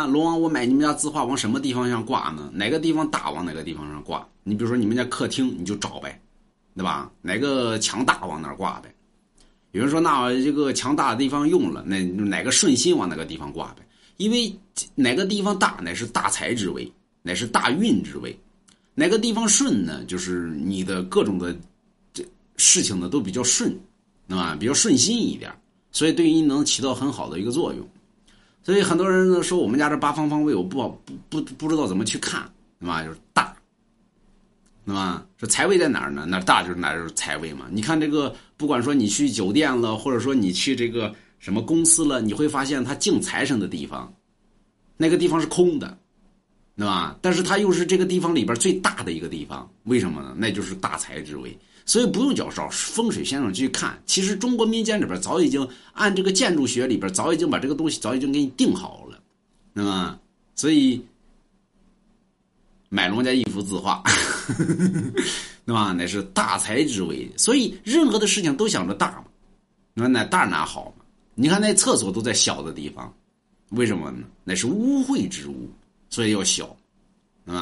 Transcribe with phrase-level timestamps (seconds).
[0.00, 2.50] 那龙王，我买你们家字画往什么地方上挂呢？
[2.54, 4.26] 哪个地方大往哪个地方上挂？
[4.44, 6.18] 你比如说你们家客厅，你就找呗，
[6.74, 7.12] 对吧？
[7.20, 8.90] 哪个墙大往哪儿挂呗？
[9.72, 13.86] 有人说那这个墙大的地方用了，那哪个顺心往哪个地方挂呗？
[14.16, 14.50] 因为
[14.94, 16.90] 哪个地方大乃是大财之位，
[17.20, 18.32] 乃是大运之位；
[18.94, 21.54] 哪个地方顺呢，就是你的各种的
[22.14, 22.24] 这
[22.56, 23.78] 事情呢都比较顺，
[24.26, 24.56] 对吧？
[24.58, 25.52] 比较顺心一点，
[25.92, 27.86] 所以对于你能起到很好的一个作用。
[28.62, 30.86] 所以很多人呢说我们家这八方方位我不
[31.28, 32.48] 不不不知道怎么去看，
[32.78, 33.02] 对吧？
[33.02, 33.56] 就是大，
[34.84, 35.24] 对吧？
[35.38, 36.26] 这财位在哪儿呢？
[36.28, 37.66] 那大就是哪就是财位嘛。
[37.70, 44.12] 你看这个，不管说你去酒店了，或者说你去这个什么公司了，你会发现它敬财神的地方，
[44.96, 45.96] 那个地方是空的，
[46.76, 47.16] 对吧？
[47.22, 50.34] 但是它又是这个地方里边最大的一个地方，为什么呢？
[50.36, 51.58] 那就是大财之位。
[51.86, 59.20] 所以不用找风水先生去看，其实中国民间里边早已经按这个建筑学里边早已经把这个东西早已经给你定好了，
[59.72, 60.18] 那么
[60.54, 61.04] 所以
[62.88, 64.02] 买龙家一幅字画，
[65.64, 65.92] 对吧？
[65.96, 69.24] 那是大财之位，所以任何的事情都想着大嘛，
[69.94, 71.04] 那那大哪好嘛？
[71.34, 73.12] 你看那厕所都在小的地方，
[73.70, 74.26] 为什么呢？
[74.44, 75.70] 那是污秽之物，
[76.08, 76.76] 所以要小。